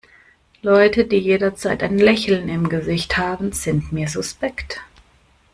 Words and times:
Leute, 0.63 1.05
die 1.05 1.19
jederzeit 1.19 1.83
ein 1.83 1.99
Lächeln 1.99 2.49
im 2.49 2.69
Gesicht 2.69 3.17
haben, 3.17 3.51
sind 3.51 3.91
mir 3.91 4.07
suspekt. 4.07 4.81